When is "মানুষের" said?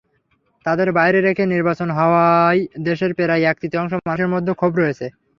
3.99-4.31